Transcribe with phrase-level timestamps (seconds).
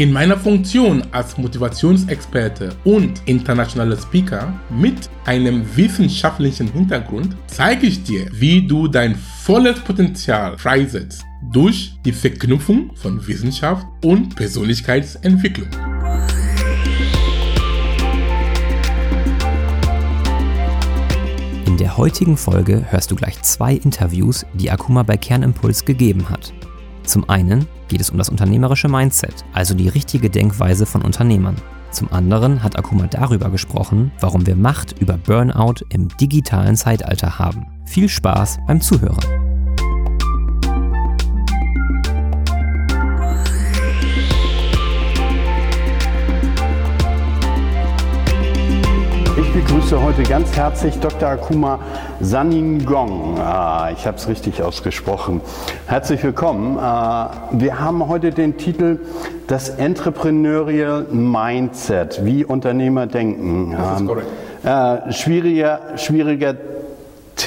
[0.00, 8.26] In meiner Funktion als Motivationsexperte und internationaler Speaker mit einem wissenschaftlichen Hintergrund zeige ich dir,
[8.32, 15.68] wie du dein volles Potenzial freisetzt durch die Verknüpfung von Wissenschaft und Persönlichkeitsentwicklung.
[21.66, 26.54] In der heutigen Folge hörst du gleich zwei Interviews, die Akuma bei Kernimpuls gegeben hat.
[27.04, 31.56] Zum einen geht es um das unternehmerische Mindset, also die richtige Denkweise von Unternehmern.
[31.90, 37.66] Zum anderen hat Akuma darüber gesprochen, warum wir Macht über Burnout im digitalen Zeitalter haben.
[37.84, 39.39] Viel Spaß beim Zuhören.
[49.52, 51.28] Begrüße heute ganz herzlich Dr.
[51.28, 51.80] Akuma
[52.20, 53.38] Saningong.
[53.38, 55.40] Ah, ich habe es richtig ausgesprochen.
[55.86, 56.78] Herzlich willkommen.
[56.78, 59.00] Ah, wir haben heute den Titel
[59.48, 63.74] Das Entrepreneurial Mindset, wie Unternehmer denken.
[63.76, 64.28] Das ist korrekt.
[64.62, 66.54] Äh, schwieriger, schwieriger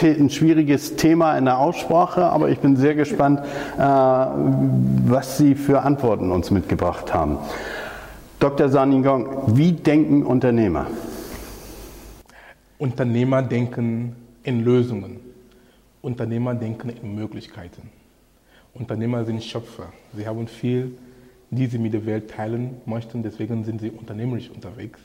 [0.01, 3.39] ein schwieriges Thema in der Aussprache, aber ich bin sehr gespannt,
[3.77, 7.37] äh, was Sie für Antworten uns mitgebracht haben.
[8.39, 8.67] Dr.
[8.67, 10.87] Saningong, wie denken Unternehmer?
[12.83, 15.21] Unternehmer denken in Lösungen.
[16.01, 17.89] Unternehmer denken in Möglichkeiten.
[18.73, 19.93] Unternehmer sind Schöpfer.
[20.13, 20.97] Sie haben viel,
[21.49, 23.23] die sie mit der Welt teilen möchten.
[23.23, 24.99] Deswegen sind sie unternehmerisch unterwegs.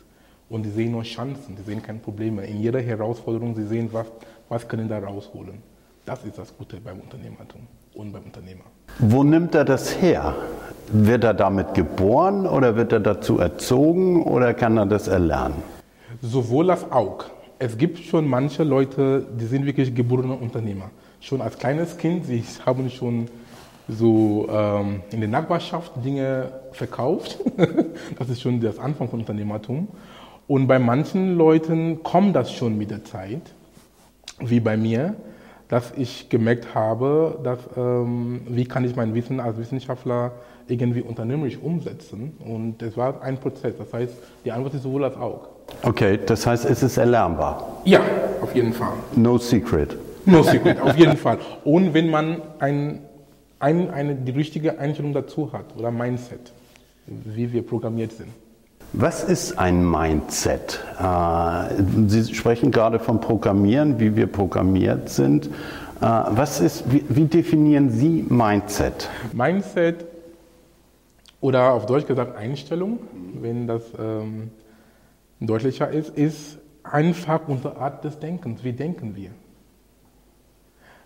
[0.49, 2.45] Und sie sehen nur Chancen, sie sehen keine Probleme.
[2.47, 4.09] In jeder Herausforderung, sie sehen, was,
[4.49, 5.63] was können da rausholen.
[6.05, 7.61] Das ist das Gute beim Unternehmertum
[7.95, 8.65] und beim Unternehmer.
[8.99, 10.35] Wo nimmt er das her?
[10.91, 15.63] Wird er damit geboren oder wird er dazu erzogen oder kann er das erlernen?
[16.21, 20.91] Sowohl als auch es gibt schon manche Leute, die sind wirklich geborene Unternehmer.
[21.21, 23.29] Schon als kleines Kind, sie haben schon
[23.89, 27.39] so ähm, in der Nachbarschaft Dinge verkauft.
[28.19, 29.89] das ist schon das Anfang von Unternehmertum.
[30.47, 33.43] Und bei manchen Leuten kommt das schon mit der Zeit,
[34.39, 35.17] wie bei mir,
[35.69, 40.33] dass ich gemerkt habe, dass, ähm, wie kann ich mein Wissen als Wissenschaftler
[40.69, 42.37] irgendwie unternehmerisch umsetzen.
[42.39, 43.75] Und das war ein Prozess.
[43.77, 44.15] Das heißt,
[44.45, 45.58] die Antwort ist sowohl als auch.
[45.83, 47.81] Okay, das heißt, es ist erlernbar.
[47.85, 48.01] Ja,
[48.41, 48.93] auf jeden Fall.
[49.15, 49.97] No secret.
[50.27, 51.39] No secret, auf jeden Fall.
[51.65, 53.01] Und wenn man ein,
[53.59, 56.53] ein, eine, die richtige Einstellung dazu hat oder Mindset,
[57.07, 58.29] wie wir programmiert sind.
[58.93, 60.81] Was ist ein Mindset?
[60.99, 65.47] Äh, Sie sprechen gerade vom Programmieren, wie wir programmiert sind.
[65.47, 65.51] Äh,
[66.01, 69.09] was ist, wie, wie definieren Sie Mindset?
[69.33, 70.07] Mindset
[71.41, 72.99] oder auf Deutsch gesagt Einstellung,
[73.41, 74.51] wenn das ähm,
[75.41, 78.65] deutlicher ist, ist einfach unsere Art des Denkens.
[78.65, 79.31] Wie denken wir?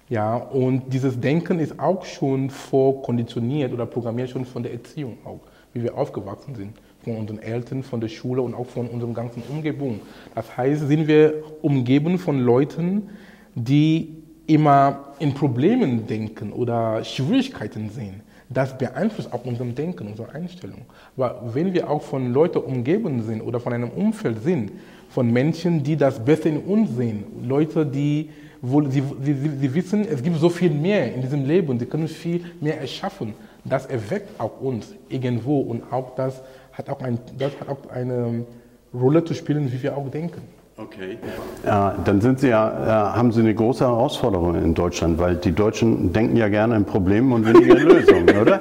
[0.08, 5.40] Ja, und dieses Denken ist auch schon vorkonditioniert oder programmiert schon von der Erziehung auch,
[5.72, 6.72] wie wir aufgewachsen sind,
[7.02, 10.00] von unseren Eltern, von der Schule und auch von unserer ganzen Umgebung.
[10.34, 13.10] Das heißt, sind wir umgeben von Leuten,
[13.54, 20.82] die immer in Problemen denken oder Schwierigkeiten sehen das beeinflusst auch unser Denken, unsere Einstellung.
[21.16, 24.72] Aber wenn wir auch von Leuten umgeben sind oder von einem Umfeld sind,
[25.08, 28.30] von Menschen, die das Beste in uns sehen, Leute, die
[28.62, 32.06] wo sie, sie, sie wissen, es gibt so viel mehr in diesem Leben, sie können
[32.06, 33.34] viel mehr erschaffen.
[33.64, 36.40] Das erweckt auch uns irgendwo und auch das
[36.72, 38.46] hat auch, ein, das hat auch eine
[38.94, 40.42] Rolle zu spielen, wie wir auch denken.
[40.76, 41.18] Okay.
[41.66, 46.12] Ja, dann sind Sie ja, haben Sie eine große Herausforderung in Deutschland, weil die Deutschen
[46.12, 48.60] denken ja gerne in Problemen und weniger in Lösungen, oder?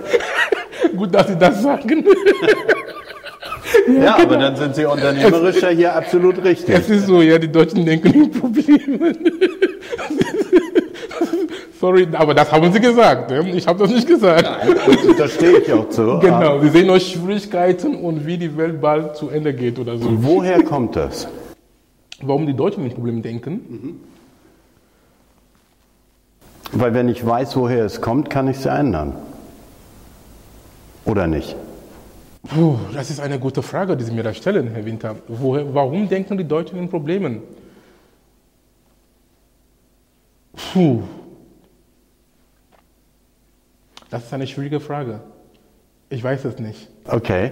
[0.96, 2.04] Gut, dass Sie das sagen.
[3.88, 4.24] ja, ja genau.
[4.24, 6.76] aber dann sind Sie unternehmerisch ja hier absolut richtig.
[6.76, 9.18] Es ist so, ja, die Deutschen denken in Problemen.
[11.80, 13.32] Sorry, aber das haben Sie gesagt.
[13.32, 14.44] Ich habe das nicht gesagt.
[14.44, 16.20] Nein, da stehe ich auch zu.
[16.20, 20.10] Genau, wir sehen nur Schwierigkeiten und wie die Welt bald zu Ende geht oder so.
[20.10, 21.28] Und woher kommt das?
[22.28, 23.54] Warum die Deutschen in Probleme denken.
[23.54, 24.00] Mhm.
[26.74, 29.14] Weil wenn ich weiß, woher es kommt, kann ich es ändern.
[31.06, 31.56] Oder nicht?
[32.48, 35.16] Puh, das ist eine gute Frage, die Sie mir da stellen, Herr Winter.
[35.28, 37.42] Woher, warum denken die Deutschen in Problemen?
[40.74, 41.04] Puh.
[44.10, 45.22] Das ist eine schwierige Frage.
[46.10, 46.90] Ich weiß es nicht.
[47.06, 47.52] Okay.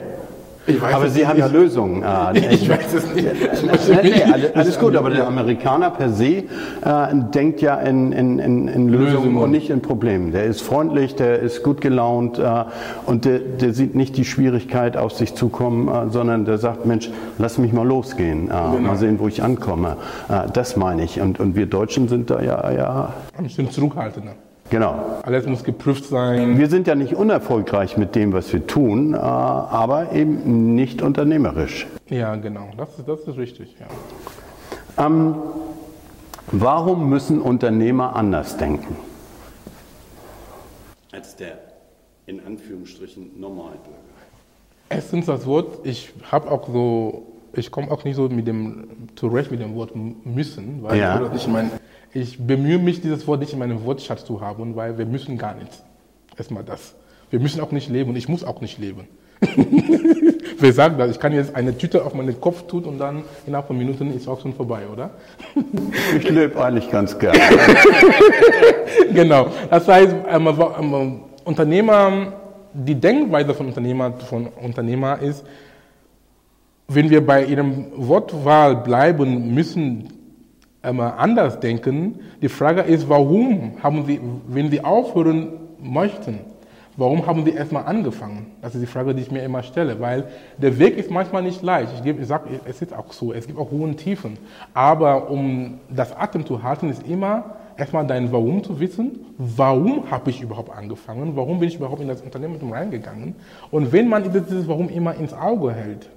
[0.92, 2.04] Aber Sie haben ja Lösungen.
[2.04, 3.26] Äh, ich weiß es nicht.
[4.04, 6.44] nee, nee, alles, alles gut, aber der Amerikaner per se äh,
[7.34, 9.38] denkt ja in, in, in, in Lösungen Lösung.
[9.38, 10.32] und nicht in Problemen.
[10.32, 12.66] Der ist freundlich, der ist gut gelaunt äh,
[13.06, 17.10] und der, der, sieht nicht die Schwierigkeit auf sich zukommen, äh, sondern der sagt, Mensch,
[17.38, 18.80] lass mich mal losgehen, äh, genau.
[18.80, 19.98] mal sehen, wo ich ankomme.
[20.28, 21.22] Äh, das meine ich.
[21.22, 22.72] Und, und wir Deutschen sind da ja...
[22.72, 24.34] ja Ein bisschen zurückhaltender.
[24.70, 25.20] Genau.
[25.24, 26.58] Alles muss geprüft sein.
[26.58, 31.88] Wir sind ja nicht unerfolgreich mit dem, was wir tun, äh, aber eben nicht unternehmerisch.
[32.08, 32.70] Ja, genau.
[32.78, 33.76] Das, das ist richtig.
[33.80, 35.06] Ja.
[35.06, 35.36] Ähm,
[36.52, 38.96] warum müssen Unternehmer anders denken?
[41.12, 41.58] Als der
[42.28, 43.98] in Anführungsstrichen Normalbürger.
[44.90, 47.24] Erstens das Wort, ich habe auch so,
[47.54, 51.32] ich komme auch nicht so mit dem zurecht mit dem Wort müssen, weil ja.
[51.36, 51.72] ich meine,
[52.14, 55.56] ich bemühe mich, dieses Wort nicht in meinem Wortschatz zu haben, weil wir müssen gar
[55.56, 55.84] nichts.
[56.38, 56.96] Erstmal das.
[57.30, 59.08] Wir müssen auch nicht leben und ich muss auch nicht leben.
[60.60, 61.12] Wer sagt das?
[61.12, 64.28] Ich kann jetzt eine Tüte auf meinen Kopf tun und dann innerhalb von Minuten ist
[64.28, 65.12] auch schon vorbei, oder?
[66.18, 67.40] Ich lebe eigentlich ganz gerne.
[69.14, 69.48] genau.
[69.70, 72.34] Das heißt, ähm, ähm, Unternehmer,
[72.74, 75.46] die Denkweise von Unternehmer, von Unternehmer ist,
[76.88, 80.19] wenn wir bei ihrem Wortwahl bleiben müssen,
[80.82, 82.20] anders denken.
[82.42, 85.50] Die Frage ist, warum haben Sie, wenn Sie aufhören
[85.80, 86.40] möchten,
[86.96, 88.48] warum haben Sie erstmal angefangen?
[88.62, 90.26] Das ist die Frage, die ich mir immer stelle, weil
[90.58, 91.92] der Weg ist manchmal nicht leicht.
[92.04, 94.38] Ich, ich sage, es ist auch so, es gibt auch hohen Tiefen.
[94.74, 99.26] Aber um das Atem zu halten, ist immer erstmal dein Warum zu wissen.
[99.38, 101.36] Warum habe ich überhaupt angefangen?
[101.36, 103.36] Warum bin ich überhaupt in das Unternehmen reingegangen?
[103.72, 106.10] Und wenn man dieses Warum immer ins Auge hält,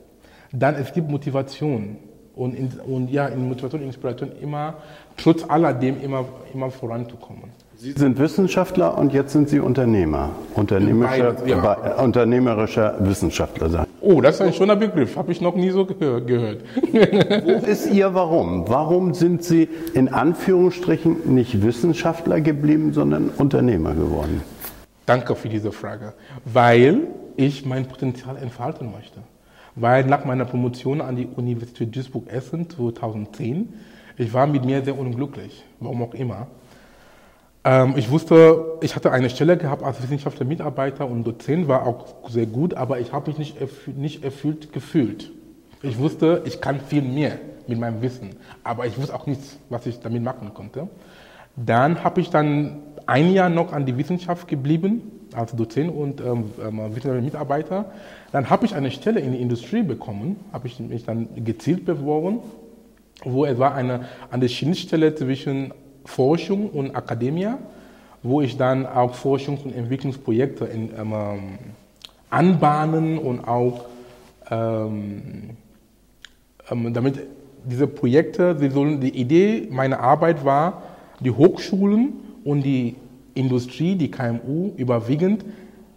[0.52, 1.96] dann es gibt Motivation
[2.34, 4.74] und, in, und ja, in Motivation und Inspiration immer,
[5.16, 7.50] trotz alledem immer, immer voranzukommen.
[7.76, 10.30] Sie sind Wissenschaftler und jetzt sind Sie Unternehmer.
[10.54, 11.96] Unternehmerischer, Beide, ja.
[11.98, 13.86] äh, unternehmerischer Wissenschaftler.
[14.00, 15.16] Oh, das ist ein schöner Begriff.
[15.16, 16.28] Habe ich noch nie so gehört.
[17.44, 18.68] Wo ist Ihr Warum?
[18.68, 24.42] Warum sind Sie in Anführungsstrichen nicht Wissenschaftler geblieben, sondern Unternehmer geworden?
[25.04, 26.12] Danke für diese Frage.
[26.44, 29.22] Weil ich mein Potenzial entfalten möchte
[29.74, 33.72] weil nach meiner Promotion an die Universität Duisburg-Essen 2010,
[34.16, 36.46] ich war mit mir sehr unglücklich, warum auch immer.
[37.64, 42.28] Ähm, ich wusste, ich hatte eine Stelle gehabt als wissenschaftlicher Mitarbeiter und Dozent, war auch
[42.28, 45.30] sehr gut, aber ich habe mich nicht erfüllt, nicht erfüllt gefühlt.
[45.82, 48.30] Ich wusste, ich kann viel mehr mit meinem Wissen,
[48.64, 50.88] aber ich wusste auch nichts, was ich damit machen konnte.
[51.56, 55.02] Dann habe ich dann ein Jahr noch an die Wissenschaft geblieben,
[55.34, 57.92] als Dozent und ähm, ähm wissenschaftlicher Mitarbeiter.
[58.32, 62.40] Dann habe ich eine Stelle in der Industrie bekommen, habe ich mich dann gezielt beworben,
[63.24, 65.72] wo es war eine, der Schnittstelle zwischen
[66.04, 67.48] Forschung und Akademie,
[68.22, 71.58] wo ich dann auch Forschungs- und Entwicklungsprojekte in, ähm,
[72.30, 73.84] anbahnen und auch
[74.50, 75.50] ähm,
[76.70, 77.20] ähm, damit
[77.64, 80.82] diese Projekte, die, sollen, die Idee meiner Arbeit war,
[81.20, 82.14] die Hochschulen
[82.44, 82.96] und die
[83.34, 85.44] Industrie, die KMU überwiegend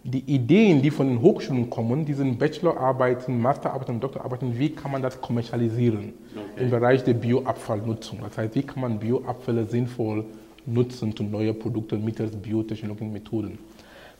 [0.06, 5.02] die Ideen, die von den Hochschulen kommen, diesen Bachelorarbeiten, Masterarbeiten und Doktorarbeiten, wie kann man
[5.02, 6.62] das kommerzialisieren okay.
[6.62, 8.20] im Bereich der Bioabfallnutzung?
[8.22, 10.24] Das heißt, wie kann man Bioabfälle sinnvoll
[10.64, 13.58] nutzen zu neuen Produkten mittels biotechnologischen Methoden?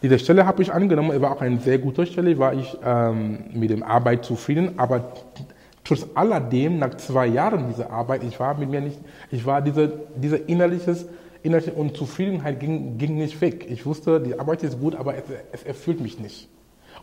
[0.02, 3.44] Diese Stelle habe ich angenommen, es war auch eine sehr gute Stelle, war ich ähm,
[3.54, 5.12] mit der Arbeit zufrieden, aber
[5.84, 8.98] trotz alledem, nach zwei Jahren dieser Arbeit, ich war mit mir nicht,
[9.30, 11.06] ich war diese, diese innerliches
[11.46, 13.66] innerliche Unzufriedenheit ging, ging nicht weg.
[13.70, 16.48] Ich wusste, die Arbeit ist gut, aber es, es erfüllt mich nicht.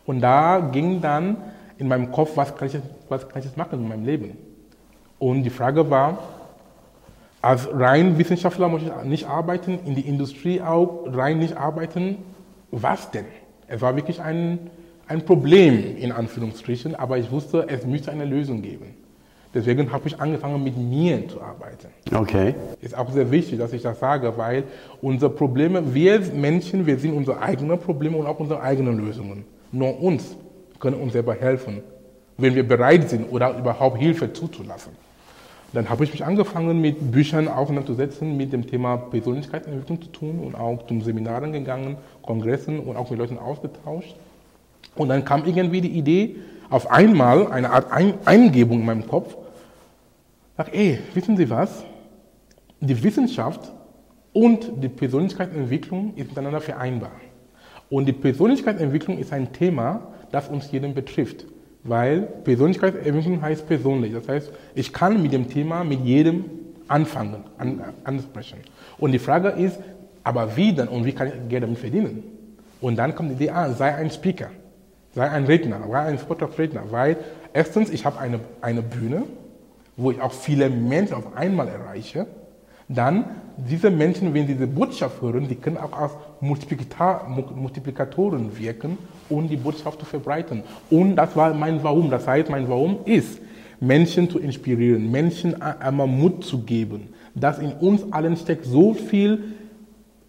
[0.06, 1.38] Und da ging dann
[1.78, 4.36] in meinem Kopf, was kann, ich, was kann ich jetzt machen in meinem Leben?
[5.18, 6.18] Und die Frage war,
[7.40, 12.18] als rein Wissenschaftler muss ich nicht arbeiten, in die Industrie auch rein nicht arbeiten.
[12.70, 13.26] Was denn?
[13.66, 14.70] Es war wirklich ein,
[15.06, 18.94] ein Problem in Anführungsstrichen, aber ich wusste, es müsste eine Lösung geben.
[19.54, 21.88] Deswegen habe ich angefangen, mit mir zu arbeiten.
[22.12, 22.54] Okay.
[22.80, 24.64] Ist auch sehr wichtig, dass ich das sage, weil
[25.00, 29.44] unsere Probleme, wir Menschen, wir sind unsere eigenen Probleme und auch unsere eigenen Lösungen.
[29.70, 30.36] Nur uns
[30.80, 31.82] können uns selber helfen,
[32.36, 34.92] wenn wir bereit sind oder überhaupt Hilfe zuzulassen.
[35.72, 40.54] Dann habe ich mich angefangen, mit Büchern auseinanderzusetzen, mit dem Thema Persönlichkeitsentwicklung zu tun und
[40.54, 44.16] auch zum Seminaren gegangen, Kongressen und auch mit Leuten ausgetauscht.
[44.96, 46.36] Und dann kam irgendwie die Idee,
[46.70, 47.86] auf einmal eine Art
[48.24, 49.36] Eingebung in meinem Kopf,
[50.56, 51.84] Sag, ey, wissen Sie was?
[52.80, 53.72] Die Wissenschaft
[54.32, 57.10] und die Persönlichkeitsentwicklung ist miteinander vereinbar.
[57.90, 61.44] Und die Persönlichkeitsentwicklung ist ein Thema, das uns jeden betrifft.
[61.82, 64.12] Weil Persönlichkeitsentwicklung heißt persönlich.
[64.12, 66.44] Das heißt, ich kann mit dem Thema mit jedem
[66.86, 68.58] anfangen, an, ansprechen.
[68.98, 69.80] Und die Frage ist,
[70.22, 72.22] aber wie denn und wie kann ich Geld damit verdienen?
[72.80, 74.50] Und dann kommt die Idee, ah, sei ein Speaker.
[75.14, 77.16] sei ein Redner, sei ein Vortragsredner, weil
[77.52, 79.24] erstens, ich habe eine, eine Bühne,
[79.96, 82.26] wo ich auch viele Menschen auf einmal erreiche.
[82.88, 88.98] Dann, diese Menschen, wenn sie diese Botschaft hören, die können auch als Multiplikatoren wirken,
[89.30, 90.62] um die Botschaft zu verbreiten.
[90.90, 92.10] Und das war mein Warum.
[92.10, 93.40] Das heißt, mein Warum ist,
[93.80, 99.54] Menschen zu inspirieren, Menschen einmal Mut zu geben, dass in uns allen steckt so viel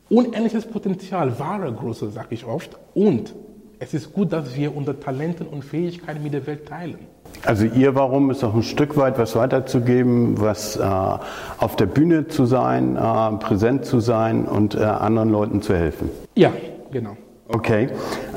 [0.09, 2.77] unendliches Potenzial, wahre Größe, sage ich oft.
[2.93, 3.33] Und
[3.79, 6.99] es ist gut, dass wir unsere Talenten und Fähigkeiten mit der Welt teilen.
[7.45, 12.27] Also Ihr Warum ist auch ein Stück weit was weiterzugeben, was äh, auf der Bühne
[12.27, 12.99] zu sein, äh,
[13.37, 16.09] präsent zu sein und äh, anderen Leuten zu helfen.
[16.35, 16.51] Ja,
[16.91, 17.17] genau.
[17.47, 17.89] Okay.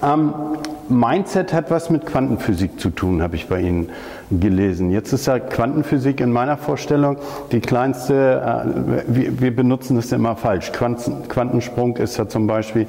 [0.03, 0.35] Ähm,
[0.91, 3.91] Mindset hat was mit Quantenphysik zu tun, habe ich bei Ihnen
[4.31, 4.91] gelesen.
[4.91, 7.17] Jetzt ist ja Quantenphysik in meiner Vorstellung
[7.53, 10.73] die kleinste, äh, wir, wir, benutzen das immer falsch.
[10.73, 12.87] Quanten, Quantensprung ist ja zum Beispiel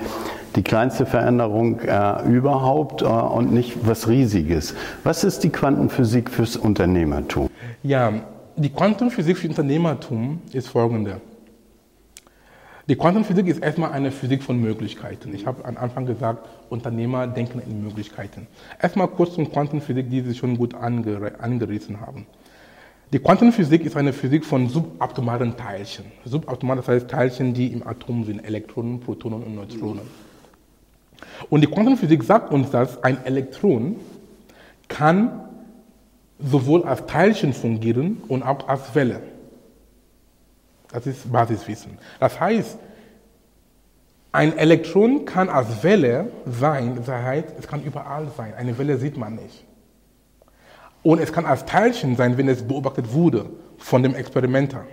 [0.60, 4.76] die kleinste Veränderung äh, überhaupt äh, und nicht was Riesiges.
[5.06, 7.50] Was ist die Quantenphysik fürs Unternehmertum?
[7.82, 8.12] Ja,
[8.58, 11.22] die Quantenphysik für Unternehmertum ist folgende.
[12.90, 15.34] Die Quantenphysik ist erstmal eine Physik von Möglichkeiten.
[15.34, 18.46] Ich habe am Anfang gesagt, Unternehmer denken in Möglichkeiten.
[18.82, 22.26] Erstmal kurz zum Quantenphysik, die Sie schon gut angerissen haben.
[23.14, 26.04] Die Quantenphysik ist eine Physik von subatomaren Teilchen.
[26.26, 30.29] Subatomar, das heißt Teilchen, die im Atom sind, Elektronen, Protonen und Neutronen.
[31.50, 33.98] Und die Quantenphysik sagt uns, dass ein Elektron
[34.88, 35.42] kann
[36.40, 39.22] sowohl als Teilchen fungieren und auch als Welle.
[40.92, 41.98] Das ist Basiswissen.
[42.20, 42.78] Das heißt,
[44.32, 48.54] ein Elektron kann als Welle sein, das heißt, es kann überall sein.
[48.56, 49.66] Eine Welle sieht man nicht.
[51.02, 53.46] Und es kann als Teilchen sein, wenn es beobachtet wurde
[53.78, 54.86] von dem Experimenter.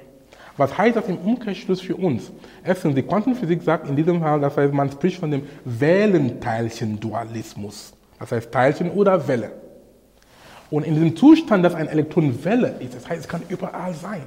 [0.57, 2.33] Was heißt das im Umkehrschluss für uns?
[2.65, 7.93] Erstens, die Quantenphysik sagt in diesem Fall, das heißt, man spricht von dem Wellenteilchen-Dualismus.
[8.19, 9.53] Das heißt Teilchen oder Welle.
[10.71, 14.23] Und in diesem Zustand, dass ein Elektron Welle ist, das heißt, es kann überall sein.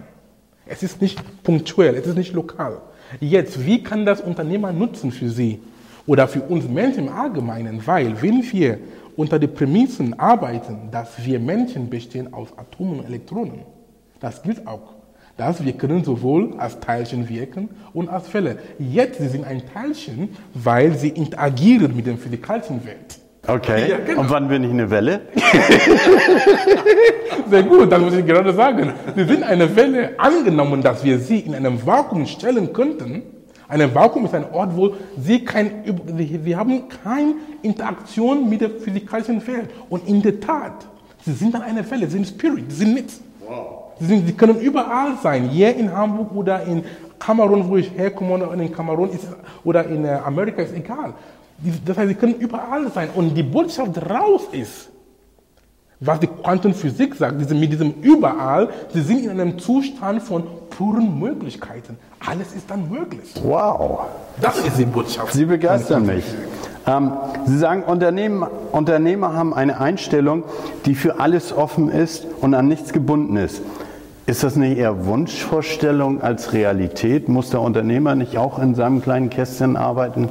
[0.65, 2.81] Es ist nicht punktuell, es ist nicht lokal.
[3.19, 5.59] Jetzt, wie kann das Unternehmer nutzen für Sie
[6.05, 7.85] oder für uns Menschen im Allgemeinen?
[7.85, 8.77] Weil, wenn wir
[9.15, 13.61] unter den Prämissen arbeiten, dass wir Menschen bestehen aus Atomen und Elektronen,
[14.19, 14.98] das gilt auch
[15.39, 18.57] dass wir können sowohl als Teilchen wirken und als Fälle.
[18.77, 23.19] Jetzt sie sind ein Teilchen, weil sie interagieren mit der physikalischen Welt.
[23.47, 23.89] Okay.
[23.89, 24.19] Ja, genau.
[24.19, 25.21] Und wann bin ich eine Welle?
[27.49, 28.91] Sehr gut, das muss ich gerade sagen.
[29.15, 33.23] Sie sind eine Welle, angenommen, dass wir sie in einem Vakuum stellen könnten.
[33.69, 35.85] Ein Vakuum ist ein Ort, wo sie, kein,
[36.17, 39.69] sie haben keine Interaktion mit der physikalischen Welt.
[39.89, 40.85] Und in der Tat,
[41.23, 43.21] sie sind dann eine Welle, sie sind Spirit, sie sind nichts.
[43.39, 43.88] Wow.
[43.99, 46.83] Sie, sie können überall sein, hier in Hamburg oder in
[47.19, 49.27] Kamerun, wo ich herkomme, oder in Kamerun ist,
[49.63, 51.13] oder in äh, Amerika, ist egal.
[51.85, 53.09] Das heißt, sie können überall sein.
[53.13, 54.89] Und die Botschaft raus ist,
[55.99, 61.19] was die Quantenphysik sagt, diese, mit diesem überall, sie sind in einem Zustand von puren
[61.19, 61.97] Möglichkeiten.
[62.25, 63.33] Alles ist dann möglich.
[63.43, 64.05] Wow.
[64.39, 65.33] Das ist die Botschaft.
[65.33, 66.23] Sie begeistern mich.
[66.87, 67.11] Ähm,
[67.45, 70.43] Sie sagen, Unternehmen, Unternehmer haben eine Einstellung,
[70.85, 73.61] die für alles offen ist und an nichts gebunden ist.
[74.29, 77.29] Ist das nicht eher Wunschvorstellung als Realität?
[77.29, 80.29] Muss der Unternehmer nicht auch in seinem kleinen Kästchen arbeiten?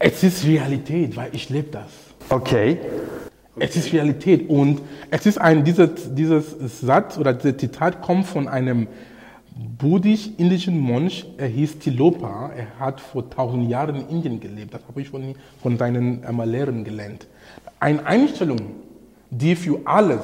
[0.00, 1.86] Es ist Realität, weil ich lebe das.
[2.30, 2.78] Okay.
[3.60, 8.48] Es ist Realität und es ist ein, dieses, dieses Satz oder dieses Zitat kommt von
[8.48, 8.88] einem
[9.78, 15.00] buddhisch-indischen Mönch, er hieß Tilopa, er hat vor tausend Jahren in Indien gelebt, das habe
[15.00, 17.28] ich von, von seinen ähm, Lehrern gelernt.
[17.78, 18.58] Eine Einstellung,
[19.30, 20.22] die für alles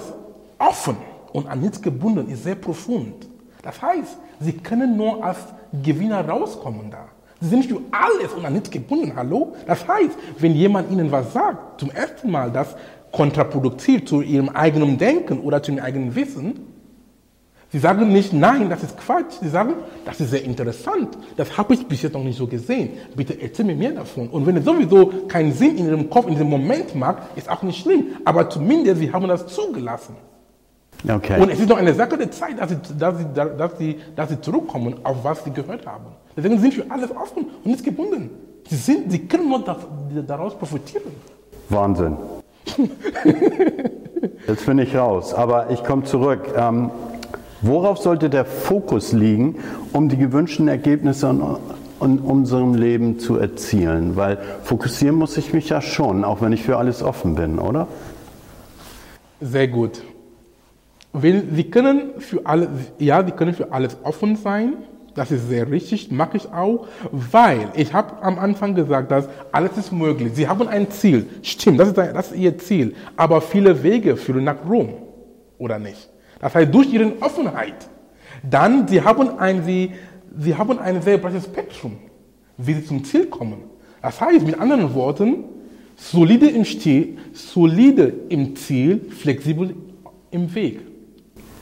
[0.59, 0.97] offen
[1.33, 3.29] und an nichts gebunden ist, sehr profund.
[3.62, 5.38] Das heißt, sie können nur als
[5.83, 7.09] Gewinner rauskommen da.
[7.41, 9.12] Sie sind für alles und an nichts gebunden.
[9.15, 9.55] Hallo?
[9.67, 12.75] Das heißt, wenn jemand ihnen was sagt, zum ersten Mal, das
[13.12, 16.69] kontraproduktiv zu ihrem eigenen Denken oder zu ihrem eigenen Wissen,
[17.71, 19.35] Sie sagen nicht, nein, das ist Quatsch.
[19.43, 19.75] Sie sagen,
[20.07, 21.19] das ist sehr interessant.
[21.37, 22.93] Das habe ich bis jetzt noch nicht so gesehen.
[23.15, 24.29] Bitte erzähl mir mehr davon.
[24.29, 27.62] Und wenn es sowieso keinen Sinn in Ihrem Kopf in diesem Moment macht, ist auch
[27.62, 28.07] nicht schlimm.
[28.25, 30.17] Aber zumindest Sie haben das zugelassen.
[31.07, 31.40] Okay.
[31.40, 34.28] Und es ist noch eine Sache der Zeit, dass sie, dass, sie, dass, sie, dass
[34.31, 36.07] sie zurückkommen, auf was sie gehört haben.
[36.37, 38.31] Deswegen sind wir alles offen und nicht gebunden.
[38.69, 39.64] Sie, sind, sie können nur
[40.26, 41.12] daraus profitieren.
[41.69, 42.17] Wahnsinn.
[44.47, 46.52] Jetzt bin ich raus, aber ich komme zurück.
[46.57, 46.90] Ähm,
[47.62, 49.57] worauf sollte der Fokus liegen,
[49.93, 51.57] um die gewünschten Ergebnisse in,
[52.05, 54.17] in unserem Leben zu erzielen?
[54.17, 57.87] Weil fokussieren muss ich mich ja schon, auch wenn ich für alles offen bin, oder?
[59.40, 60.02] Sehr gut.
[61.12, 64.75] Weil sie können für alles, ja, sie können für alles offen sein.
[65.15, 69.77] Das ist sehr richtig, mache ich auch, weil ich habe am Anfang gesagt, dass alles
[69.77, 70.33] ist möglich.
[70.35, 74.45] Sie haben ein Ziel, stimmt, das ist, das ist ihr Ziel, aber viele Wege führen
[74.45, 74.91] nach Rom,
[75.59, 76.09] oder nicht?
[76.41, 77.88] Das heißt, durch ihre Offenheit,
[78.49, 79.93] dann, sie haben ein, sie,
[80.38, 81.97] sie haben ein sehr breites Spektrum,
[82.57, 83.65] wie sie zum Ziel kommen.
[84.00, 85.45] Das heißt, mit anderen Worten,
[85.97, 89.75] solide im Stil, solide im Ziel, flexibel
[90.31, 90.81] im Weg.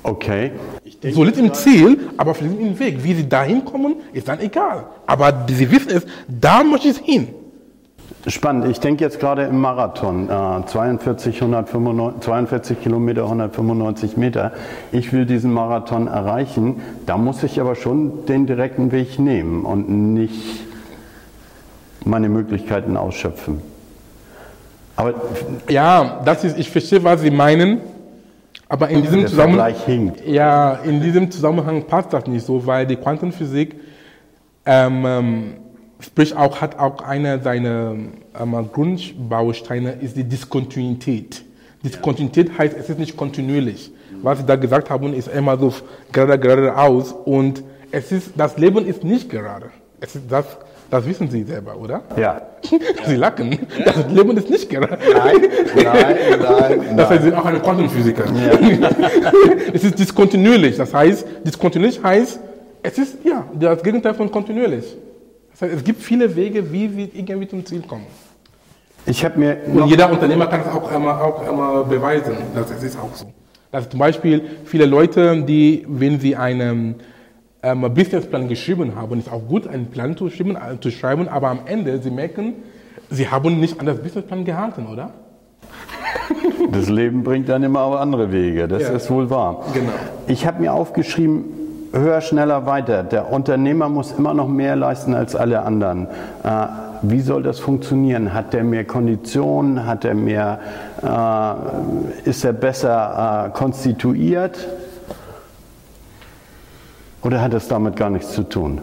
[0.06, 0.52] Okay.
[1.10, 3.02] Solid im Ziel, aber flexibel im Weg.
[3.02, 4.84] Wie sie dahin kommen, ist dann egal.
[5.04, 7.28] Aber sie wissen es, da möchte ich hin.
[8.28, 8.66] Spannend.
[8.66, 10.28] Ich denke jetzt gerade im Marathon.
[10.28, 14.52] Äh, 42, 195, 42 Kilometer, 195 Meter.
[14.92, 16.80] Ich will diesen Marathon erreichen.
[17.04, 20.64] Da muss ich aber schon den direkten Weg nehmen und nicht
[22.04, 23.60] meine Möglichkeiten ausschöpfen.
[24.94, 25.14] Aber
[25.68, 27.80] ja, das ist, ich verstehe, was Sie meinen.
[28.68, 33.76] Aber in diesem, Zusammenhang, ja, in diesem Zusammenhang passt das nicht so, weil die Quantenphysik
[34.64, 35.54] ähm, ähm,
[36.00, 37.94] sprich auch, hat auch einer seiner
[38.38, 41.44] ähm, Grundbausteine ist die Diskontinuität.
[41.84, 43.92] Diskontinuität heißt, es ist nicht kontinuierlich.
[44.22, 45.72] Was Sie da gesagt haben, ist immer so
[46.12, 49.70] gerade geradeaus und es ist, das Leben ist nicht gerade.
[50.00, 50.44] Es ist das,
[50.90, 52.02] das wissen Sie selber, oder?
[52.16, 52.42] Ja.
[53.06, 53.58] Sie lachen.
[53.84, 54.98] Das Leben ist nicht gerade.
[55.12, 55.36] Nein,
[55.74, 56.80] nein, nein.
[56.96, 58.24] Das heißt, Sie sind auch eine Quantenphysiker.
[58.26, 58.90] Ja.
[59.72, 60.76] es ist diskontinuierlich.
[60.76, 62.40] Das heißt, diskontinuierlich heißt,
[62.82, 64.96] es ist ja das Gegenteil von kontinuierlich.
[65.52, 68.06] Das heißt, es gibt viele Wege, wie wir irgendwie zum Ziel kommen.
[69.06, 72.34] Ich habe mir und jeder Unternehmer kann es auch immer, auch immer beweisen.
[72.54, 73.32] Das ist auch so.
[73.70, 76.96] Also zum Beispiel viele Leute, die, wenn sie einen
[77.66, 81.48] ähm, Businessplan geschrieben haben, ist auch gut, einen Plan zu schreiben, äh, zu schreiben, aber
[81.48, 82.54] am Ende, sie merken,
[83.10, 85.10] sie haben nicht an das Businessplan gehalten, oder?
[86.72, 88.90] Das Leben bringt dann immer andere Wege, das ja.
[88.90, 89.64] ist wohl wahr.
[89.72, 89.92] Genau.
[90.26, 91.44] Ich habe mir aufgeschrieben,
[91.92, 93.02] höher, schneller, weiter.
[93.04, 96.08] Der Unternehmer muss immer noch mehr leisten als alle anderen.
[96.42, 96.66] Äh,
[97.02, 98.34] wie soll das funktionieren?
[98.34, 99.86] Hat er mehr Konditionen?
[99.86, 100.58] Hat er mehr,
[101.02, 104.58] äh, ist er besser äh, konstituiert?
[107.26, 108.80] Oder hat es damit gar nichts zu tun?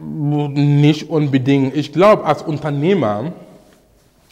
[0.00, 1.76] Nicht unbedingt.
[1.76, 3.34] Ich glaube, als Unternehmer,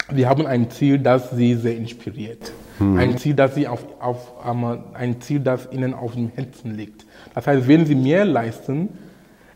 [0.09, 2.53] wir haben ein Ziel, das sie sehr inspiriert.
[2.79, 2.97] Hm.
[2.97, 4.31] Ein Ziel, das sie auf, auf
[4.95, 7.05] ein Ziel, das ihnen auf dem Herzen liegt.
[7.35, 8.89] Das heißt, wenn sie mehr leisten,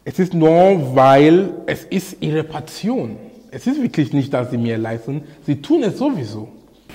[0.04, 3.18] es ist nur, weil es ist ihre Passion.
[3.50, 5.24] Es ist wirklich nicht, dass sie mehr leisten.
[5.48, 6.50] Sie tun es sowieso.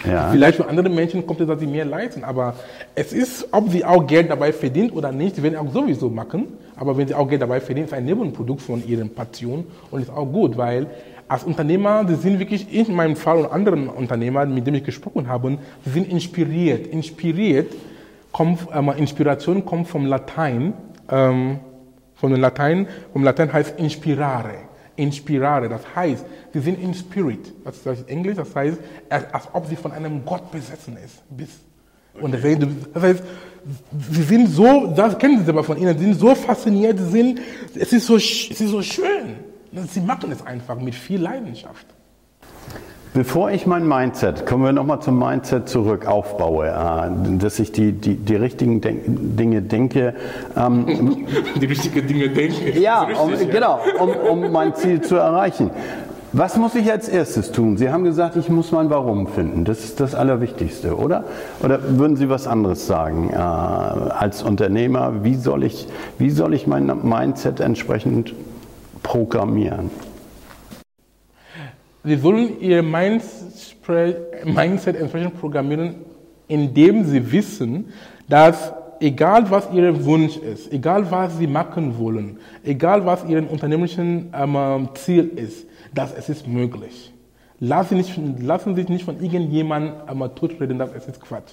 [0.04, 0.30] Ja.
[0.30, 2.54] Vielleicht für andere Menschen kommt es, dass sie mehr leisten, aber
[2.94, 6.48] es ist, ob sie auch Geld dabei verdient oder nicht, sie werden auch sowieso machen.
[6.76, 10.10] Aber wenn sie auch Geld dabei verdient, ist ein Nebenprodukt von ihren Passion und ist
[10.10, 10.86] auch gut, weil
[11.28, 15.28] als Unternehmer, sie sind wirklich in meinem Fall und anderen Unternehmern, mit denen ich gesprochen
[15.28, 16.88] habe, sie sind inspiriert.
[16.88, 17.72] Inspiriert
[18.32, 20.72] kommt, ähm, Inspiration kommt vom Latein,
[21.08, 21.60] ähm,
[22.16, 24.69] von dem Latein, vom Latein heißt inspirare.
[25.00, 27.52] Inspirare, das heißt, sie sind in Spirit.
[27.64, 31.22] Das ist Englisch, das heißt, als ob sie von einem Gott besessen ist.
[32.20, 33.22] Und das heißt,
[34.10, 37.40] sie sind so, das kennen Sie selber von ihnen, sie sind so fasziniert, sind,
[37.74, 39.36] es, ist so, es ist so schön.
[39.88, 41.86] Sie machen es einfach mit viel Leidenschaft.
[43.12, 47.90] Bevor ich mein Mindset, kommen wir nochmal zum Mindset zurück, aufbaue, äh, dass ich die,
[47.90, 50.14] die, die richtigen Denk Dinge denke.
[50.56, 51.26] Ähm,
[51.60, 52.80] die richtigen Dinge denken.
[52.80, 55.70] Ja, um, genau, um, um mein Ziel zu erreichen.
[56.32, 57.76] Was muss ich als erstes tun?
[57.76, 59.64] Sie haben gesagt, ich muss mein Warum finden.
[59.64, 61.24] Das ist das Allerwichtigste, oder?
[61.64, 63.30] Oder würden Sie was anderes sagen?
[63.32, 68.34] Äh, als Unternehmer, wie soll, ich, wie soll ich mein Mindset entsprechend
[69.02, 69.90] programmieren?
[72.02, 75.96] Sie sollen Ihr Mindset entsprechend programmieren,
[76.48, 77.92] indem Sie wissen,
[78.28, 84.32] dass egal was Ihr Wunsch ist, egal was Sie machen wollen, egal was Ihr unternehmerischen
[84.34, 87.12] ähm, Ziel ist, dass es ist möglich.
[87.58, 91.52] Lassen Sie, nicht, lassen Sie sich nicht von irgendjemandem einmal totreden, dass es ist Quatsch.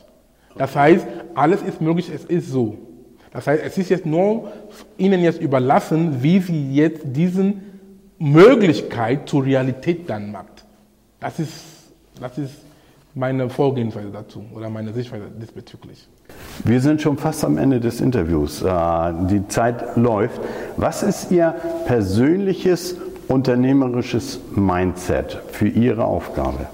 [0.57, 1.05] Das heißt,
[1.35, 2.77] alles ist möglich, es ist so.
[3.31, 4.49] Das heißt, es ist jetzt nur
[4.97, 7.66] Ihnen jetzt überlassen, wie Sie jetzt diesen
[8.19, 10.65] Möglichkeit zur Realität dann macht.
[11.19, 11.53] Das ist,
[12.19, 12.53] das ist
[13.13, 16.07] meine Vorgehensweise dazu oder meine Sichtweise diesbezüglich.
[16.63, 18.61] Wir sind schon fast am Ende des Interviews.
[18.61, 20.41] Äh, die Zeit läuft.
[20.75, 22.95] Was ist Ihr persönliches
[23.27, 26.67] unternehmerisches Mindset für Ihre Aufgabe?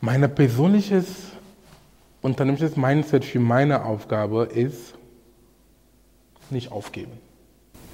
[0.00, 1.06] Mein persönliches
[2.22, 4.94] unternehmerisches Mindset für meine Aufgabe ist
[6.50, 7.27] nicht aufgeben.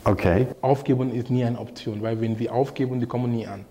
[0.04, 0.46] Okay.
[0.60, 3.64] Aufgeben ist nie eine Option, weil wenn wir aufgeben, die kommen nie an.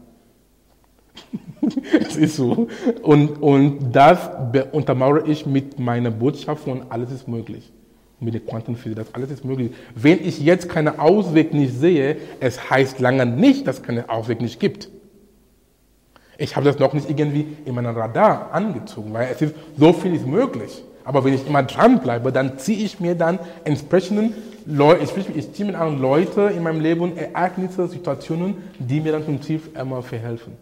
[1.99, 2.67] Es ist so.
[3.01, 4.29] Und, und das
[4.71, 7.71] untermauere ich mit meiner Botschaft von alles ist möglich.
[8.19, 9.71] mit der Quantenphysik, das alles ist möglich.
[9.95, 14.41] Wenn ich jetzt keinen Ausweg nicht sehe, es heißt lange nicht, dass es keinen Ausweg
[14.41, 14.89] nicht gibt.
[16.37, 20.15] Ich habe das noch nicht irgendwie in meinem Radar angezogen, weil es ist so viel
[20.15, 20.83] ist möglich.
[21.05, 24.33] Aber wenn ich immer dranbleibe, dann ziehe ich mir dann entsprechenden
[24.65, 29.25] Leute, ich, ich ziehe mir an Leute in meinem Leben, Ereignisse, Situationen, die mir dann
[29.25, 30.53] zum Ziel immer verhelfen.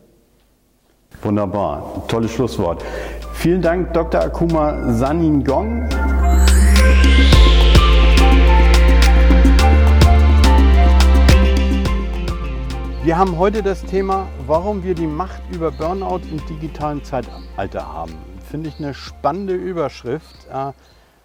[1.22, 2.84] Wunderbar, tolles Schlusswort.
[3.34, 4.22] Vielen Dank, Dr.
[4.22, 5.88] Akuma Sanin Gong.
[13.04, 18.31] Wir haben heute das Thema, warum wir die Macht über Burnout im digitalen Zeitalter haben.
[18.52, 20.46] Finde ich eine spannende Überschrift.
[20.50, 20.74] Äh,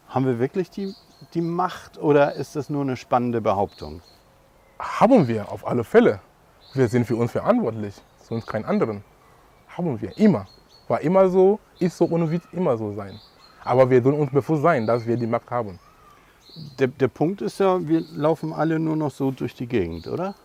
[0.09, 0.95] haben wir wirklich die,
[1.35, 4.01] die Macht oder ist das nur eine spannende Behauptung?
[4.79, 6.21] Haben wir auf alle Fälle.
[6.75, 9.03] Wir sind für uns verantwortlich, sonst keinen anderen.
[9.67, 10.47] Haben wir immer.
[10.87, 13.19] War immer so, ist so und wird immer so sein.
[13.65, 15.81] Aber wir sollen uns bewusst sein, dass wir die Macht haben.
[16.79, 20.37] Der, der Punkt ist ja, wir laufen alle nur noch so durch die Gegend, oder?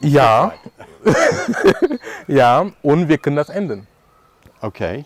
[0.00, 0.52] Ja.
[2.26, 3.86] ja, und wir können das ändern.
[4.62, 5.04] Okay.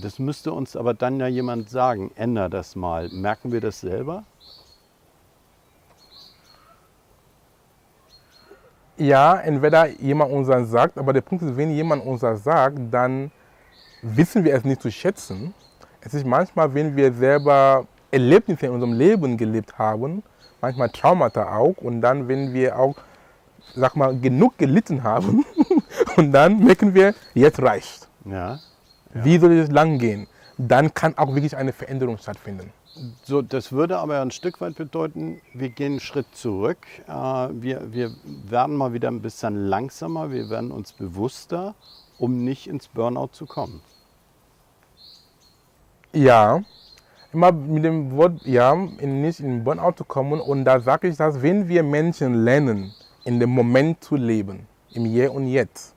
[0.00, 3.10] Das müsste uns aber dann ja jemand sagen, änder das mal.
[3.10, 4.24] Merken wir das selber?
[8.96, 12.78] Ja, entweder jemand uns das sagt, aber der Punkt ist, wenn jemand uns das sagt,
[12.90, 13.30] dann
[14.00, 15.52] wissen wir es nicht zu schätzen.
[16.00, 20.22] Es ist manchmal, wenn wir selber Erlebnisse in unserem Leben gelebt haben,
[20.62, 22.96] manchmal Traumata auch, und dann, wenn wir auch
[23.74, 25.44] sag mal, genug gelitten haben
[26.16, 28.08] und dann merken wir, jetzt reicht.
[28.24, 28.58] Ja.
[29.14, 29.24] ja.
[29.24, 30.26] Wie soll es lang gehen?
[30.58, 32.72] Dann kann auch wirklich eine Veränderung stattfinden.
[33.22, 36.78] So, das würde aber ein Stück weit bedeuten, wir gehen einen Schritt zurück.
[37.06, 41.74] Äh, wir, wir werden mal wieder ein bisschen langsamer, wir werden uns bewusster,
[42.18, 43.80] um nicht ins Burnout zu kommen.
[46.12, 46.62] Ja,
[47.32, 50.40] immer mit dem Wort, ja, nicht in Burnout zu kommen.
[50.40, 52.92] Und da sage ich, dass wenn wir Menschen lernen,
[53.24, 55.94] in dem Moment zu leben, im Hier und Jetzt.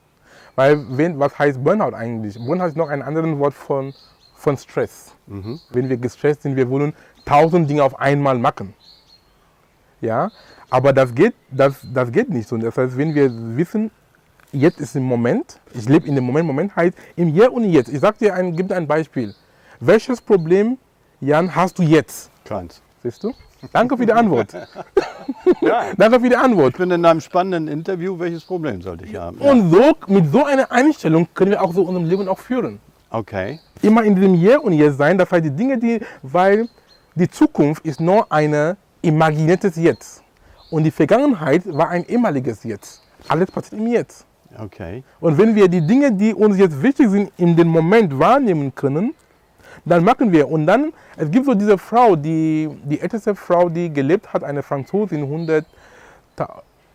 [0.56, 2.36] Weil, wenn, was heißt Burnout eigentlich?
[2.36, 3.94] Burnout ist noch ein anderes Wort von,
[4.36, 5.14] von Stress.
[5.28, 5.60] Mhm.
[5.72, 6.94] Wenn wir gestresst sind, wir wollen
[7.26, 8.74] tausend Dinge auf einmal machen.
[10.02, 10.32] Ja,
[10.70, 12.58] aber das geht, das, das geht nicht so.
[12.58, 13.90] Das heißt, wenn wir wissen,
[14.52, 17.90] jetzt ist im Moment, ich lebe in dem Moment, Moment heißt im Hier und Jetzt.
[17.90, 19.34] Ich sage dir ein, gib dir ein Beispiel.
[19.80, 20.78] Welches Problem,
[21.20, 22.32] Jan, hast du jetzt?
[22.44, 22.82] Keins.
[23.02, 23.34] Siehst du?
[23.72, 24.54] Danke für die Antwort.
[25.62, 25.86] ja.
[25.98, 26.74] Danke für die Antwort.
[26.74, 28.18] Ich bin in einem spannenden Interview.
[28.20, 29.38] Welches Problem sollte ich haben?
[29.38, 32.80] Und so, mit so einer Einstellung können wir auch so unser Leben auch führen.
[33.10, 33.60] Okay.
[33.82, 35.18] Immer in diesem Hier und Jetzt sein.
[35.18, 36.68] Das heißt, die Dinge, die, weil
[37.16, 40.24] die Zukunft ist nur ein imaginiertes Jetzt.
[40.72, 43.04] Und die Vergangenheit war ein ehemaliges Jetzt.
[43.28, 44.26] Alles passiert im Jetzt.
[44.58, 45.04] Okay.
[45.20, 49.14] Und wenn wir die Dinge, die uns jetzt wichtig sind, in dem Moment wahrnehmen können,
[49.86, 50.50] dann machen wir.
[50.50, 54.64] Und dann, es gibt so diese Frau, die, die älteste Frau, die gelebt hat, eine
[54.64, 55.66] Franzosin, 100,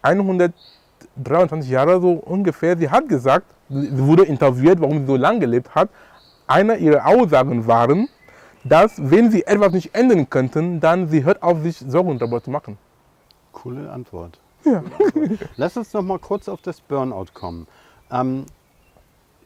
[0.03, 2.77] 123 Jahre so ungefähr.
[2.77, 5.91] Sie hat gesagt, sie wurde interviewt, warum sie so lange gelebt hat.
[6.47, 8.09] Eine ihrer Aussagen waren,
[8.65, 12.51] dass wenn sie etwas nicht ändern könnten, dann sie hört auf, sich Sorgen darüber zu
[12.51, 12.79] machen.
[13.53, 14.39] Coole Antwort.
[14.65, 14.83] Ja.
[15.57, 17.67] Lass uns noch mal kurz auf das Burnout kommen.
[18.11, 18.47] Ähm,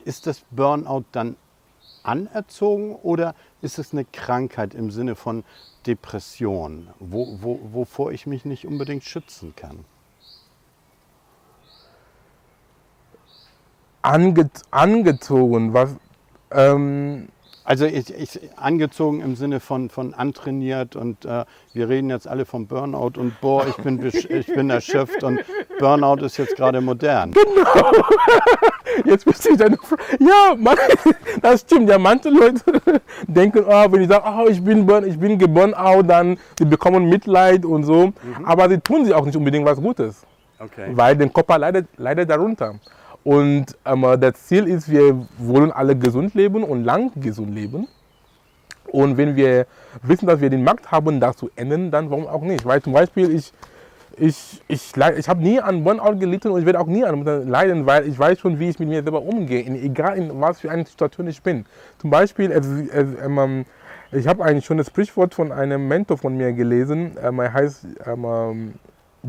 [0.04, 1.36] ist das Burnout dann
[2.02, 5.44] anerzogen oder ist es eine Krankheit im Sinne von
[5.86, 9.84] Depression, wo, wo, wovor ich mich nicht unbedingt schützen kann?
[14.02, 15.96] Ange, angezogen, was.
[16.50, 17.28] Ähm
[17.64, 22.44] also ich, ich, angezogen im Sinne von, von antrainiert und äh, wir reden jetzt alle
[22.44, 25.40] vom Burnout und boah, ich bin, ich bin erschöpft und
[25.78, 27.32] Burnout ist jetzt gerade modern.
[27.32, 27.92] Genau.
[29.04, 30.02] Jetzt bist du deine Frage.
[30.20, 30.76] Ja, man,
[31.42, 31.88] das stimmt.
[31.88, 32.60] Ja, manche Leute
[33.26, 37.08] denken, oh, wenn ich sage, oh, ich bin, ich bin geboren, oh, dann sie bekommen
[37.08, 38.08] Mitleid und so.
[38.08, 38.44] Mhm.
[38.44, 40.26] Aber sie tun sich auch nicht unbedingt was Gutes.
[40.58, 40.90] Okay.
[40.92, 42.74] Weil der Körper leidet, leidet darunter.
[43.24, 47.86] Und ähm, das Ziel ist, wir wollen alle gesund leben und lang gesund leben.
[48.90, 49.66] Und wenn wir
[50.02, 52.64] wissen, dass wir den Markt haben, das zu ändern, dann warum auch nicht?
[52.66, 53.52] Weil zum Beispiel, ich,
[54.16, 57.86] ich, ich, ich habe nie an Burnout gelitten und ich werde auch nie an leiden,
[57.86, 60.84] weil ich weiß schon, wie ich mit mir selber umgehe, egal in was für eine
[60.84, 61.64] Situation ich bin.
[61.98, 63.64] Zum Beispiel, es, es, ähm,
[64.10, 68.74] ich habe ein schönes Sprichwort von einem Mentor von mir gelesen, ähm, er heißt ähm,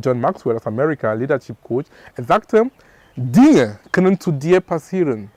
[0.01, 1.87] John Maxwell aus Amerika, Leadership Coach.
[2.15, 2.65] Er sagte,
[3.15, 5.31] Dinge können zu dir passieren,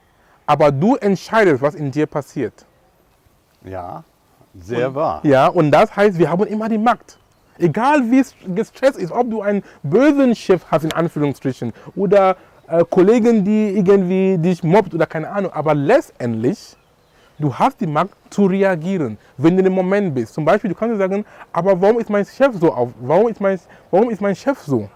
[0.47, 2.65] aber du entscheidest, was in dir passiert.
[3.65, 4.05] Ja,
[4.55, 5.21] sehr und, wahr.
[5.25, 7.19] Ja, und das heißt, wir haben immer die Macht.
[7.59, 12.37] Egal wie es gestresst ist, ob du einen bösen Chef hast, in Anführungsstrichen, oder
[12.69, 16.77] äh, Kollegen, die irgendwie dich mobbt oder keine Ahnung, aber letztendlich
[17.39, 20.33] Du hast die Macht zu reagieren, wenn du im Moment bist.
[20.33, 22.91] Zum Beispiel, du kannst sagen, aber warum ist mein Chef so auf?
[22.99, 23.61] Warum ist mein,
[23.91, 24.89] warum ist mein Chef so?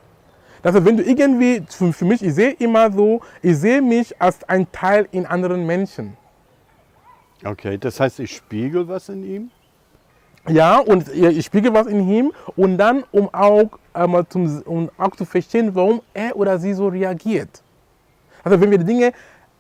[0.63, 4.71] Also wenn du irgendwie, für, mich, ich sehe immer so, ich sehe mich als ein
[4.71, 6.17] Teil in anderen Menschen.
[7.45, 9.51] Okay, das heißt, ich spiegel was in ihm?
[10.49, 15.15] Ja, und ich spiegel was in ihm und dann, um auch, ähm, zum, um auch
[15.17, 17.63] zu verstehen, warum er oder sie so reagiert.
[18.43, 19.13] Also wenn wir die Dinge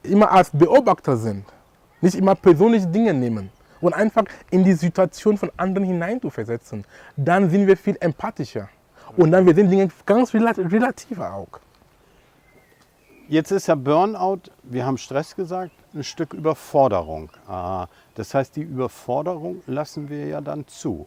[0.02, 1.44] immer als Beobachter sind,
[2.00, 6.84] nicht immer persönliche Dinge nehmen und einfach in die Situation von anderen hinein zu versetzen,
[7.16, 8.68] dann sind wir viel empathischer.
[9.16, 11.60] Und dann wir sehen Dinge ganz relativer auch.
[13.28, 17.30] Jetzt ist ja Burnout, wir haben Stress gesagt, ein Stück Überforderung.
[17.46, 21.06] Ah, das heißt, die Überforderung lassen wir ja dann zu.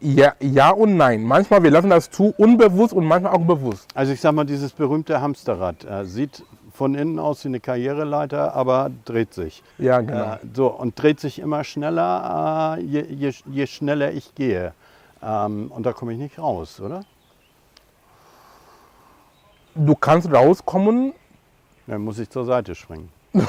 [0.00, 1.22] Ja, ja und nein.
[1.22, 3.88] Manchmal wir lassen das zu, unbewusst und manchmal auch bewusst.
[3.94, 8.54] Also ich sage mal, dieses berühmte Hamsterrad äh, sieht von innen aus wie eine Karriereleiter,
[8.54, 9.62] aber dreht sich.
[9.78, 10.34] Ja, genau.
[10.34, 14.74] Äh, so, und dreht sich immer schneller, äh, je, je, je, schneller ich gehe.
[15.26, 17.04] Ähm, und da komme ich nicht raus, oder?
[19.74, 21.12] Du kannst rauskommen.
[21.86, 23.10] Dann muss ich zur Seite springen.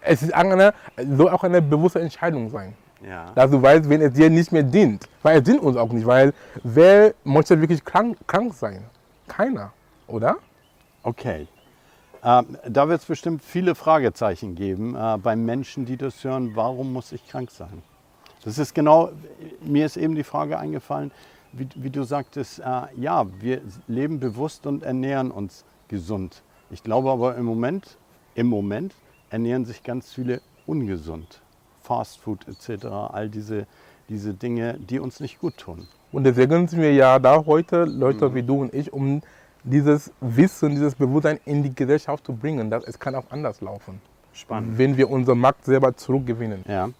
[0.00, 2.74] es ist eine, soll auch eine bewusste Entscheidung sein.
[3.06, 3.30] Ja.
[3.34, 5.08] Dass du weißt, wenn es dir nicht mehr dient.
[5.22, 8.84] Weil es dient uns auch nicht, weil wer möchte wirklich krank, krank sein?
[9.28, 9.72] Keiner,
[10.08, 10.36] oder?
[11.02, 11.46] Okay.
[12.24, 16.92] Ähm, da wird es bestimmt viele Fragezeichen geben äh, bei Menschen, die das hören, warum
[16.92, 17.82] muss ich krank sein?
[18.44, 19.10] Das ist genau,
[19.62, 21.10] mir ist eben die Frage eingefallen,
[21.52, 26.42] wie, wie du sagtest, äh, ja, wir leben bewusst und ernähren uns gesund.
[26.70, 27.96] Ich glaube aber im Moment,
[28.34, 28.94] im Moment
[29.30, 31.40] ernähren sich ganz viele ungesund.
[31.82, 33.66] Fast Food etc., all diese,
[34.08, 35.86] diese Dinge, die uns nicht gut tun.
[36.12, 38.34] Und deswegen sind wir ja da heute, Leute mhm.
[38.34, 39.22] wie du und ich, um
[39.64, 42.70] dieses Wissen, dieses Bewusstsein in die Gesellschaft zu bringen.
[42.70, 44.00] Dass es kann auch anders laufen.
[44.32, 44.78] Spannend.
[44.78, 46.64] Wenn wir unsere Macht selber zurückgewinnen.
[46.68, 46.90] Ja.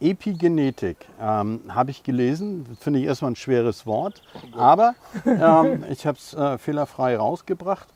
[0.00, 4.22] Epigenetik ähm, habe ich gelesen, finde ich erstmal ein schweres Wort,
[4.56, 4.94] aber
[5.26, 7.86] ähm, ich habe es äh, fehlerfrei rausgebracht.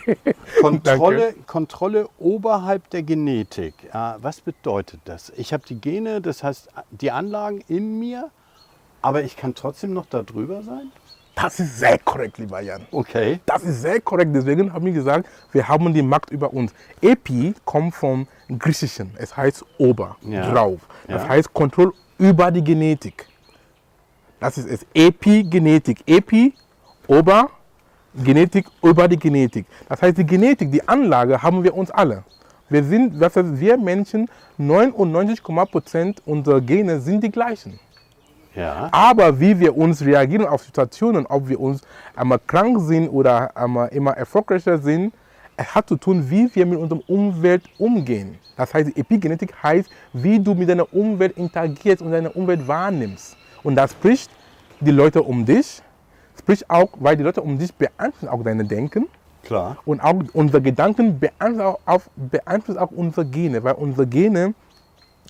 [0.60, 3.74] Kontrolle, Kontrolle oberhalb der Genetik.
[3.92, 5.32] Äh, was bedeutet das?
[5.36, 8.30] Ich habe die Gene, das heißt die Anlagen in mir,
[9.02, 10.90] aber ich kann trotzdem noch da drüber sein?
[11.34, 12.86] Das ist sehr korrekt, lieber Jan.
[12.90, 13.40] Okay.
[13.46, 14.30] Das ist sehr korrekt.
[14.34, 16.72] Deswegen haben wir gesagt, wir haben die Macht über uns.
[17.00, 18.26] Epi kommt vom
[18.58, 19.12] Griechischen.
[19.16, 20.50] Es heißt Ober, ja.
[20.50, 20.80] drauf.
[21.06, 21.28] Das ja.
[21.28, 23.26] heißt Kontrolle über die Genetik.
[24.38, 24.86] Das ist es.
[24.94, 26.02] Epigenetik.
[26.06, 26.54] Epi,
[27.06, 27.50] Ober,
[28.14, 29.66] Genetik über die Genetik.
[29.88, 32.24] Das heißt, die Genetik, die Anlage haben wir uns alle.
[32.68, 37.78] Wir sind, das heißt, wir Menschen, 99,% unserer Gene sind die gleichen.
[38.54, 38.88] Ja.
[38.92, 41.82] Aber wie wir uns reagieren auf Situationen, ob wir uns
[42.16, 45.12] einmal krank sind oder einmal immer erfolgreicher sind,
[45.56, 48.38] es hat zu tun, wie wir mit unserer Umwelt umgehen.
[48.56, 53.36] Das heißt, Epigenetik heißt, wie du mit deiner Umwelt interagierst und deine Umwelt wahrnimmst.
[53.62, 54.30] Und das spricht
[54.80, 55.82] die Leute um dich,
[56.38, 59.06] spricht auch, weil die Leute um dich beeinflussen auch deine Denken.
[59.42, 59.76] Klar.
[59.84, 64.54] Und auch unsere Gedanken beeinflussen auch, beeinflussen auch unsere Gene, weil unsere Gene,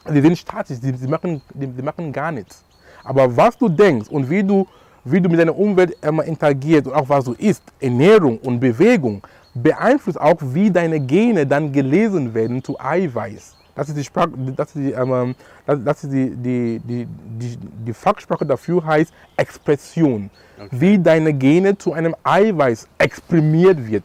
[0.09, 2.65] die sind statisch, die, die, machen, die, die machen gar nichts.
[3.05, 4.67] Aber was du denkst und wie du,
[5.05, 9.23] wie du mit deiner Umwelt immer interagierst und auch was du isst, Ernährung und Bewegung,
[9.55, 13.57] beeinflusst auch, wie deine Gene dann gelesen werden zu Eiweiß.
[13.75, 15.35] Das ist die, Sprache, das ist die, ähm,
[15.67, 20.31] das ist die, die, die, die, die Fachsprache dafür heißt Expression.
[20.59, 20.69] Okay.
[20.73, 24.05] Wie deine Gene zu einem Eiweiß exprimiert wird.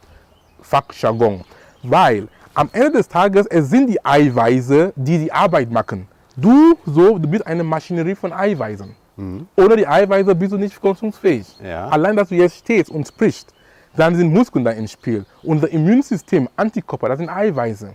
[0.62, 1.44] Fachjargon.
[1.82, 6.08] Weil am Ende des Tages, es sind die Eiweiße, die die Arbeit machen.
[6.36, 8.94] Du, so, du bist eine Maschinerie von Eiweißen.
[9.16, 9.48] Mhm.
[9.56, 11.46] Ohne die Eiweiße bist du nicht funktionsfähig.
[11.62, 11.88] Ja.
[11.88, 13.54] Allein, dass du jetzt stehst und sprichst,
[13.96, 15.24] dann sind Muskeln da im Spiel.
[15.42, 17.94] Unser Immunsystem, Antikörper, das sind Eiweiße.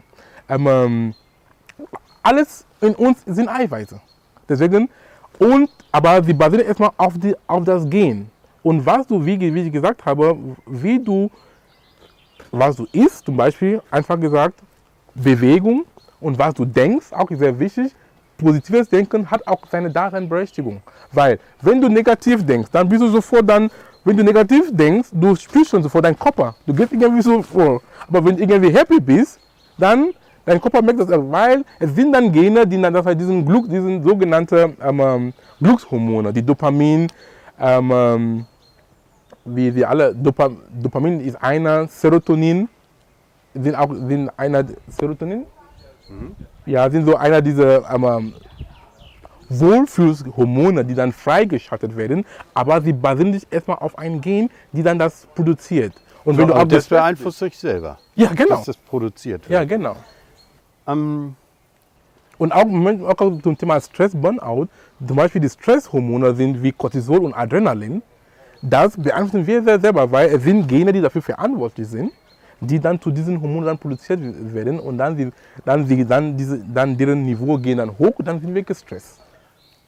[0.50, 1.16] Ähm, ähm,
[2.24, 4.02] alles in uns sind Eiweiße.
[4.50, 4.90] Deswegen,
[5.38, 8.30] und, aber sie basieren erstmal auf, die, auf das Gen.
[8.64, 11.30] Und was du, wie, wie ich gesagt habe, wie du,
[12.50, 14.60] was du isst, zum Beispiel, einfach gesagt,
[15.14, 15.86] Bewegung
[16.20, 17.94] und was du denkst, auch sehr wichtig,
[18.42, 20.82] positives Denken hat auch seine Daseinberechtigung.
[21.12, 23.70] Weil, wenn du negativ denkst, dann bist du sofort dann,
[24.04, 26.56] wenn du negativ denkst, du spürst schon sofort deinen Körper.
[26.66, 27.82] Du gehst irgendwie so vor.
[28.08, 29.40] Aber wenn du irgendwie happy bist,
[29.78, 30.10] dann
[30.46, 33.70] dein Körper merkt das, weil es sind dann Gene, die dann das heißt, diesen, Glück,
[33.70, 37.08] diesen sogenannten ähm, ähm, Glückshormone, die Dopamin,
[37.60, 38.46] ähm, ähm,
[39.46, 40.50] wie sie alle, Dopa,
[40.82, 42.68] Dopamin ist einer, Serotonin
[43.54, 45.46] sind auch sind einer Serotonin.
[46.10, 48.34] Mhm ja, sind so einer dieser ähm,
[49.50, 54.98] Wohlfühlhormone, die dann freigeschaltet werden, aber sie basieren sich erstmal auf ein Gen, die dann
[55.00, 55.94] das produziert.
[56.24, 58.56] Und wenn du auch das beeinflusst sich selber, Ja, genau.
[58.58, 59.70] dass das produziert Ja, wird.
[59.70, 59.96] genau.
[60.88, 61.36] Ähm,
[62.38, 62.66] Und auch,
[63.20, 64.68] auch zum Thema Stress, Burnout,
[65.06, 68.02] zum Beispiel die Stresshormone sind wie Cortisol und Adrenalin.
[68.62, 72.12] Das beeinflussen wir sehr selber, weil es sind Gene, die dafür verantwortlich sind,
[72.62, 75.32] die dann zu diesen Hormonen dann produziert werden und dann, die,
[75.66, 79.20] dann, die, dann, diese, dann deren Niveau gehen dann hoch und dann sind wir gestresst.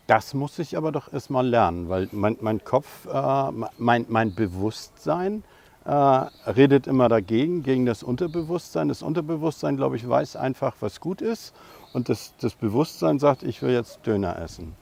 [0.08, 5.44] das muss ich aber doch erstmal lernen, weil mein, mein Kopf, äh, mein, mein Bewusstsein
[5.86, 8.88] äh, redet immer dagegen, gegen das Unterbewusstsein.
[8.88, 11.54] Das Unterbewusstsein, glaube ich, weiß einfach, was gut ist.
[11.94, 14.76] Und das, das Bewusstsein sagt, ich will jetzt Döner essen.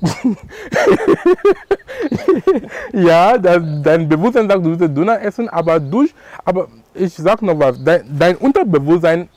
[2.92, 7.58] Ja, das, dein Bewusstsein sagt, du willst Döner essen, aber durch, aber ich sag noch
[7.58, 9.28] was, dein, dein Unterbewusstsein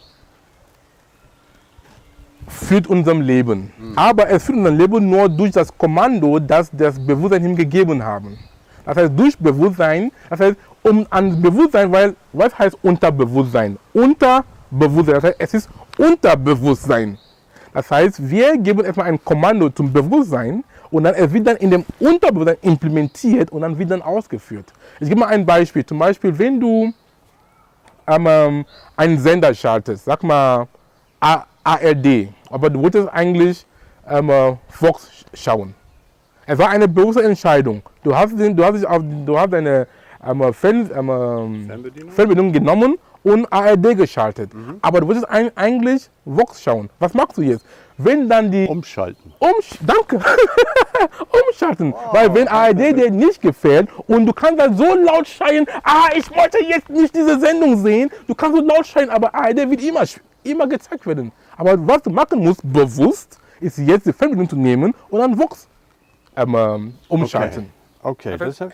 [2.48, 3.72] führt unserem Leben.
[3.96, 8.38] Aber es führt unser Leben nur durch das Kommando, das das Bewusstsein ihm gegeben haben.
[8.86, 13.78] Das heißt, durch Bewusstsein, das heißt, um an Bewusstsein, weil, was heißt Unterbewusstsein?
[13.94, 17.18] Unterbewusstsein, das heißt, es ist Unterbewusstsein.
[17.74, 21.72] Das heißt, wir geben erstmal ein Kommando zum Bewusstsein und dann es wird dann in
[21.72, 24.74] dem Unterbewusstsein implementiert und dann wird dann ausgeführt.
[25.00, 25.86] Ich gebe mal ein Beispiel.
[25.86, 26.94] Zum Beispiel, wenn du
[28.08, 30.68] ähm, ähm, einen Sender schaltest, sag mal
[31.20, 33.66] ARD, aber du wolltest eigentlich
[34.10, 35.76] ähm, äh, Fox schauen.
[36.46, 37.84] Es war eine bewusste Entscheidung.
[38.04, 39.88] Du hast, den, du hast, dich auf, du hast deine
[40.26, 42.12] ähm, Fern, ähm, ähm, Fernbedienung?
[42.12, 44.52] Fernbedienung genommen und ARD geschaltet.
[44.82, 46.90] Aber du wolltest ein, eigentlich Vox schauen.
[47.00, 47.66] Was machst du jetzt?
[47.98, 49.34] Wenn dann die Umschalten.
[49.40, 50.24] Umsch danke.
[51.48, 51.94] Umschalten.
[52.12, 56.30] Weil wenn ARD dir nicht gefällt und du kannst dann so laut schreien, ah, ich
[56.32, 60.04] wollte jetzt nicht diese Sendung sehen, du kannst so laut schreien, aber ARD wird immer,
[60.44, 61.34] immer gezeigt werden.
[61.58, 65.68] Aber was du machen musst, bewusst, ist jetzt die Fernbedienung zu nehmen und dann Vox
[66.38, 67.70] ähm, ähm, umschalten.
[68.02, 68.74] Okay, das habe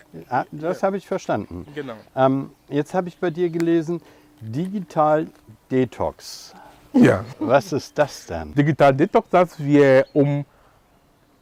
[0.52, 1.66] das hab ich verstanden.
[1.74, 1.94] Genau.
[2.14, 4.00] Ähm, jetzt habe ich bei dir gelesen,
[4.40, 5.26] Digital
[5.70, 6.54] Detox.
[6.92, 7.24] Ja.
[7.38, 8.54] Was ist das denn?
[8.54, 10.44] Digital Detox, das wir um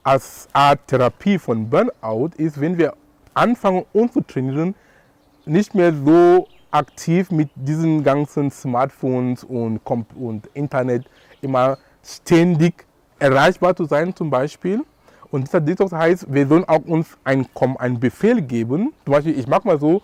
[0.02, 2.94] als Art Therapie von Burnout ist, wenn wir
[3.32, 4.74] anfangen, uns zu trainieren,
[5.46, 9.80] nicht mehr so aktiv mit diesen ganzen Smartphones und,
[10.16, 11.06] und Internet
[11.40, 12.84] immer ständig
[13.18, 14.82] erreichbar zu sein, zum Beispiel.
[15.30, 18.92] Und dieser Detox heißt, wir sollen auch uns einen, einen Befehl geben.
[19.04, 20.02] Zum Beispiel, ich mache mal so,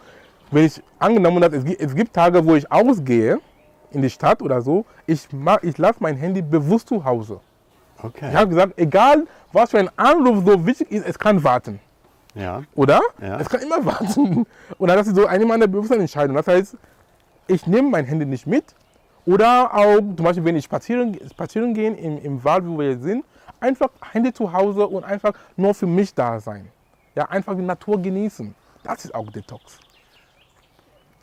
[0.50, 3.40] wenn ich angenommen habe, es gibt, Tage, wo ich ausgehe
[3.92, 5.28] in die Stadt oder so, ich,
[5.62, 7.40] ich lasse mein Handy bewusst zu Hause.
[8.02, 8.28] Okay.
[8.30, 11.80] Ich habe gesagt, egal was für ein Anruf so wichtig ist, es kann warten.
[12.34, 12.62] Ja.
[12.74, 13.00] Oder?
[13.20, 13.38] Ja.
[13.40, 14.46] Es kann immer warten.
[14.78, 16.36] Und das ist so eine meiner bewussten Entscheidungen.
[16.36, 16.76] Das heißt,
[17.46, 18.64] ich nehme mein Handy nicht mit.
[19.26, 23.02] Oder auch zum Beispiel, wenn ich spazieren, spazieren gehe im, im Wald, wo wir jetzt
[23.02, 23.24] sind,
[23.60, 26.68] einfach Handy zu Hause und einfach nur für mich da sein.
[27.14, 28.54] Ja, einfach die Natur genießen.
[28.82, 29.78] Das ist auch Detox.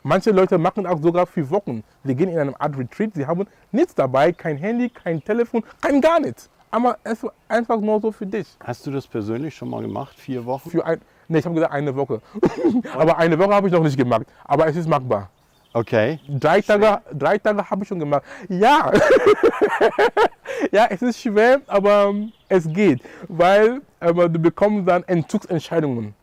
[0.02, 1.82] Manche Leute machen auch sogar für Wochen.
[2.04, 6.00] Sie gehen in einem Art Retreat, sie haben nichts dabei, kein Handy, kein Telefon, kein
[6.00, 6.48] gar nichts.
[6.70, 8.46] Aber es ist einfach nur so für dich.
[8.62, 10.18] Hast du das persönlich schon mal gemacht?
[10.18, 10.70] Vier Wochen?
[10.70, 12.20] Für ein, nee, ich habe gesagt eine Woche.
[12.94, 14.26] Aber eine Woche habe ich noch nicht gemacht.
[14.44, 15.30] Aber es ist machbar.
[15.72, 16.18] Okay.
[16.28, 18.22] Drei Tage, drei Tage habe ich schon gemacht.
[18.48, 18.90] Ja.
[20.72, 23.02] ja, es ist schwer, aber ähm, es geht.
[23.28, 26.14] Weil ähm, du bekommst dann Entzugsentscheidungen.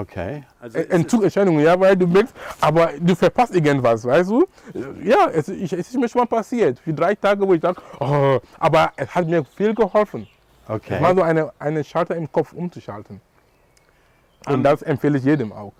[0.00, 0.44] Okay.
[0.60, 4.46] Also Äh, Entzugsentscheidungen, ja, weil du merkst, aber du verpasst irgendwas, weißt du?
[5.02, 6.78] Ja, es, ich, es ist mir schon mal passiert.
[6.78, 10.26] Für drei Tage, wo ich dachte, oh, aber es hat mir viel geholfen.
[10.68, 10.94] okay.
[10.96, 13.20] Es war so eine, eine Schalter im Kopf umzuschalten.
[14.46, 15.72] Und Ähm, das empfehle ich jedem auch.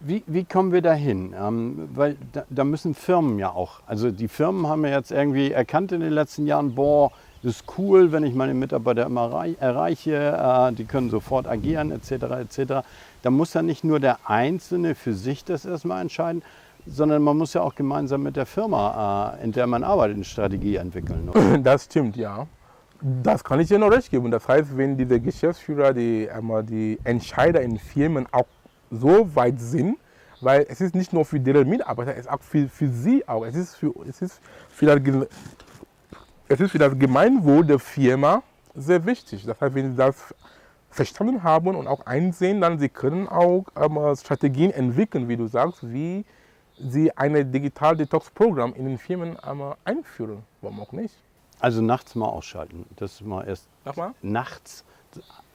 [0.00, 1.34] Wie, wie kommen wir dahin?
[1.38, 5.50] Ähm, weil da, da müssen Firmen ja auch, also die Firmen haben ja jetzt irgendwie
[5.50, 7.10] erkannt in den letzten Jahren, boah,
[7.42, 10.14] das ist cool, wenn ich meine Mitarbeiter immer rei- erreiche,
[10.70, 12.10] äh, die können sofort agieren etc.
[12.40, 12.72] etc.
[13.22, 16.42] Da muss ja nicht nur der Einzelne für sich das erstmal entscheiden,
[16.86, 20.24] sondern man muss ja auch gemeinsam mit der Firma, äh, in der man arbeitet, eine
[20.24, 21.28] Strategie entwickeln.
[21.28, 21.58] oder?
[21.62, 22.46] Das stimmt, ja.
[23.22, 24.30] Das kann ich dir noch recht geben.
[24.30, 28.46] Das heißt, wenn diese Geschäftsführer, die, einmal die Entscheider in Firmen auch
[28.90, 29.96] so weit sind,
[30.40, 33.44] weil es ist nicht nur für deren Mitarbeiter, es ist auch für, für sie auch.
[33.44, 35.28] Es ist für, es, ist für das,
[36.48, 38.42] es ist für das Gemeinwohl der Firma
[38.74, 39.44] sehr wichtig.
[39.44, 40.34] Das heißt, wenn sie das
[40.90, 45.80] verstanden haben und auch einsehen, dann sie können auch ähm, Strategien entwickeln, wie du sagst,
[45.92, 46.24] wie
[46.78, 50.44] sie ein Digital-Detox-Programm in den Firmen einmal einführen.
[50.62, 51.14] Warum auch nicht?
[51.60, 52.86] Also nachts mal ausschalten.
[52.96, 54.12] Das ist mal erst Nochmal?
[54.22, 54.84] nachts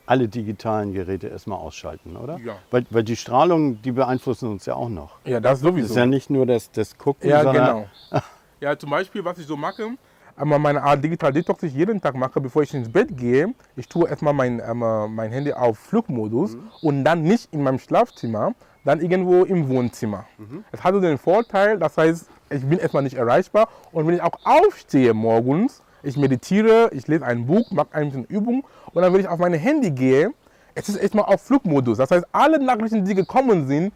[0.06, 2.38] alle digitalen Geräte erstmal ausschalten, oder?
[2.40, 2.58] Ja.
[2.72, 5.12] Weil, weil die Strahlung, die beeinflussen uns ja auch noch.
[5.24, 5.94] Ja, das Das sowieso.
[5.94, 7.66] ist ja nicht nur das, das Gucken, Ja, sondern
[8.12, 8.22] genau.
[8.60, 9.92] Ja, zum Beispiel, was ich so mache,
[10.36, 13.54] einmal meine Art Digital Detox, die ich jeden Tag mache, bevor ich ins Bett gehe,
[13.76, 14.80] ich tue erstmal mein, ähm,
[15.14, 18.54] mein Handy auf Flugmodus und dann nicht in meinem Schlafzimmer,
[18.86, 20.26] dann irgendwo im Wohnzimmer.
[20.72, 24.38] Es hatte den Vorteil, das heißt, ich bin erstmal nicht erreichbar und wenn ich auch
[24.44, 29.22] aufstehe morgens, ich meditiere, ich lese ein Buch, mache ein bisschen Übung und dann, wenn
[29.22, 30.34] ich auf mein Handy gehe,
[30.76, 31.98] es ist erstmal auf Flugmodus.
[32.00, 33.94] Das heißt, alle Nachrichten, die gekommen sind,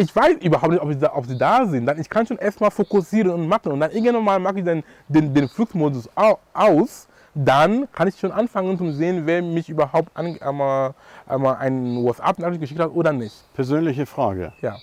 [0.00, 1.86] ich weiß überhaupt nicht, ob, da, ob sie da sind.
[1.86, 4.82] Dann ich kann schon erstmal fokussieren und machen und dann irgendwann mal mache ich den,
[5.08, 7.06] den, den Flugmodus au, aus.
[7.34, 10.94] Dann kann ich schon anfangen zu sehen, wer mich überhaupt an, einmal,
[11.26, 13.34] einmal einen WhatsApp-Nachricht geschickt hat oder nicht.
[13.54, 14.52] Persönliche Frage.
[14.62, 14.78] Ja.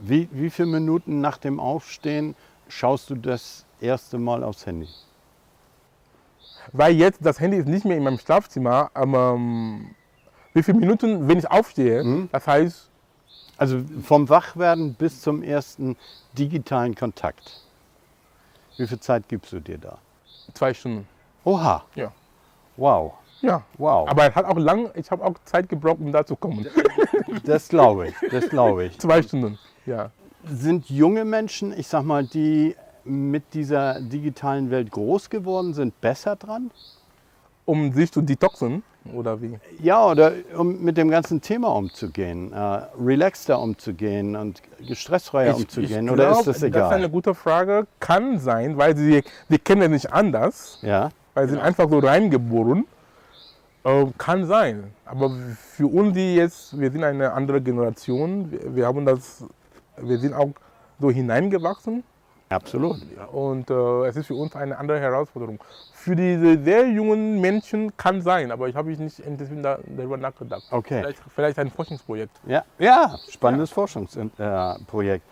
[0.00, 2.34] Wie, wie viele Minuten nach dem Aufstehen
[2.68, 4.88] schaust du das erste Mal aufs Handy?
[6.72, 8.90] Weil jetzt das Handy ist nicht mehr in meinem Schlafzimmer.
[8.94, 9.90] Aber, ähm,
[10.54, 12.90] wie viele Minuten, wenn ich aufstehe, das heißt,
[13.64, 15.96] Also vom Wachwerden bis zum ersten
[16.36, 17.62] digitalen Kontakt.
[18.76, 19.96] Wie viel Zeit gibst du dir da?
[20.52, 21.08] zwei Stunden.
[21.44, 22.12] Oha, Ja.
[22.76, 23.62] wow, Ja.
[23.78, 24.06] wow.
[24.06, 26.66] Aber es hat auch lang, ich habe auch Zeit gebraucht, um da zu kommen.
[27.44, 28.98] Das glaube ich, das glaube ich.
[28.98, 29.58] Zwei Stunden.
[29.86, 30.10] Ja.
[30.44, 36.36] Sind junge Menschen, ich sag mal, die mit dieser digitalen Welt groß geworden sind, besser
[36.36, 36.70] dran?
[37.64, 38.82] Um sich zu detoxen
[39.12, 39.58] oder wie?
[39.82, 42.56] Ja, oder um mit dem ganzen Thema umzugehen, äh,
[42.98, 47.08] relaxter umzugehen und stressfreier umzugehen, oder glaub, ist das Das ist eine egal?
[47.10, 47.86] gute Frage.
[48.00, 51.98] Kann sein, weil sie, sie kennen es nicht anders, Ja, weil sie sind einfach so
[51.98, 52.86] reingeboren.
[53.84, 54.84] Äh, kann sein.
[55.04, 59.44] Aber für uns, die jetzt, wir sind eine andere Generation, wir, wir haben das,
[59.98, 60.50] wir sind auch
[60.98, 62.02] so hineingewachsen
[62.48, 62.98] absolut.
[63.32, 65.62] und äh, es ist für uns eine andere Herausforderung.
[65.92, 70.64] Für diese sehr jungen Menschen kann sein, aber ich habe nicht intensiv da- darüber nachgedacht.
[70.70, 71.00] Okay.
[71.00, 72.36] Vielleicht, vielleicht ein Forschungsprojekt.
[72.46, 74.38] Ja, ja spannendes Forschungsprojekt.
[74.38, 75.30] Äh.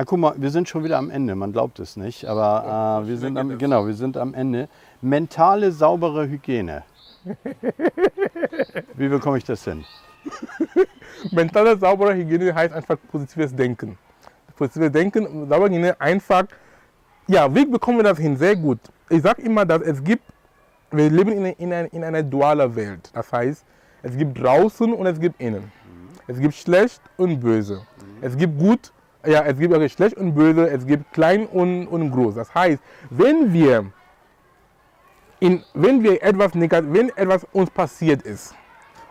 [0.00, 3.08] Ah, guck mal, wir sind schon wieder am Ende, man glaubt es nicht, aber äh,
[3.08, 4.68] wir, sind am, genau, wir sind am Ende.
[5.00, 6.84] Mentale, saubere Hygiene.
[8.94, 9.84] Wie bekomme ich das hin?
[11.32, 13.98] Mentale saubere Hygiene heißt einfach positives Denken.
[14.58, 16.44] Positives Denken, saubere Hygiene einfach,
[17.26, 18.36] ja, wie bekommen wir das hin?
[18.36, 18.78] Sehr gut.
[19.08, 20.24] Ich sage immer, dass es gibt,
[20.90, 23.10] wir leben in, in, in einer dualen Welt.
[23.14, 23.64] Das heißt,
[24.02, 25.70] es gibt draußen und es gibt innen.
[26.26, 27.80] Es gibt schlecht und böse.
[28.20, 28.92] Es gibt gut,
[29.24, 32.34] ja, es gibt okay, schlecht und böse, es gibt klein und, und groß.
[32.34, 33.86] Das heißt, wenn wir,
[35.40, 38.54] in, wenn wir etwas wenn etwas uns passiert ist,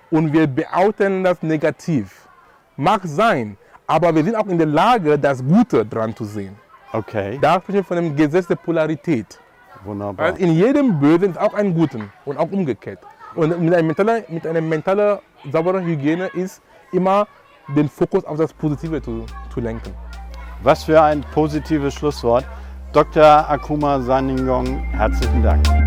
[0.09, 2.27] und wir beouten das negativ.
[2.75, 3.57] Mag sein,
[3.87, 6.55] aber wir sind auch in der Lage, das Gute dran zu sehen.
[6.93, 9.39] Okay, Da sprechen wir von dem Gesetz der Polarität.
[9.83, 10.33] wunderbar.
[10.33, 12.99] Weil in jedem Bösen ist auch ein Guten und auch umgekehrt.
[13.35, 15.19] Und mit einer mentalen, mit einer mentalen
[15.51, 16.61] sauberen Hygiene ist
[16.91, 17.27] immer
[17.75, 19.93] den Fokus auf das Positive zu, zu lenken.
[20.63, 22.45] Was für ein positives Schlusswort.
[22.93, 23.23] Dr.
[23.49, 25.86] Akuma Saningong, herzlichen Dank.